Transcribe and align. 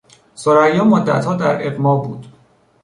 ثریا 0.35 0.83
مدتها 0.83 1.35
در 1.35 1.67
اغما 1.67 1.95
بود. 1.97 2.25